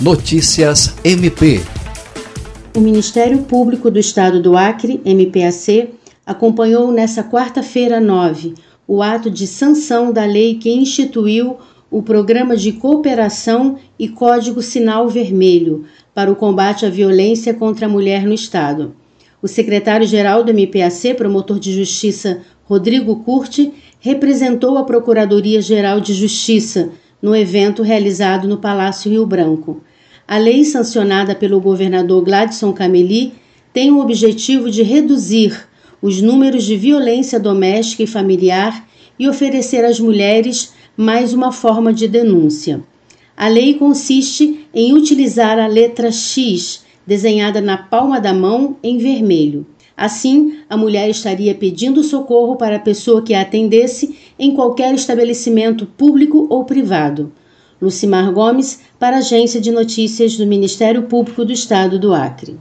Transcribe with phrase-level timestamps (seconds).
[0.00, 1.62] Notícias MP.
[2.76, 5.88] O Ministério Público do Estado do Acre, MPAC,
[6.26, 8.52] acompanhou nesta quarta-feira 9
[8.86, 11.56] o ato de sanção da lei que instituiu
[11.90, 17.88] o Programa de Cooperação e Código Sinal Vermelho para o combate à violência contra a
[17.88, 18.94] mulher no Estado.
[19.40, 26.90] O secretário-geral do MPAC, promotor de justiça Rodrigo Curti, representou a Procuradoria-Geral de Justiça
[27.26, 29.82] no evento realizado no Palácio Rio Branco.
[30.28, 33.32] A lei sancionada pelo governador Gladson Cameli
[33.72, 35.66] tem o objetivo de reduzir
[36.00, 42.06] os números de violência doméstica e familiar e oferecer às mulheres mais uma forma de
[42.06, 42.80] denúncia.
[43.36, 49.66] A lei consiste em utilizar a letra X desenhada na palma da mão em vermelho.
[49.96, 55.86] Assim, a mulher estaria pedindo socorro para a pessoa que a atendesse em qualquer estabelecimento
[55.86, 57.32] público ou privado.
[57.80, 62.58] Lucimar Gomes, para a Agência de Notícias do Ministério Público do Estado do Acre.